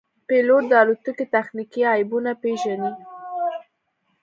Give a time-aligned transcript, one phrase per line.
[0.27, 2.91] پیلوټ د الوتکې تخنیکي عیبونه پېژني.